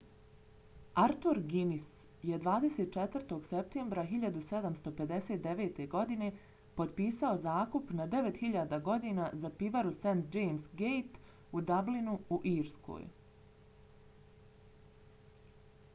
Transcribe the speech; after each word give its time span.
arthur 1.01 1.39
guinness 1.49 1.89
je 2.29 2.37
24. 2.45 3.35
septembra 3.49 4.05
1759. 4.13 5.83
godine 5.91 6.29
potpisao 6.79 7.35
zakup 7.43 7.91
na 7.99 8.07
9.000 8.15 8.81
godina 8.91 9.29
za 9.43 9.51
pivaru 9.59 9.91
st 9.99 10.37
james‘ 10.37 10.61
gate 10.83 11.21
u 11.51 11.61
dublinu 11.73 12.19
u 12.29 12.41
irskoj 12.55 13.05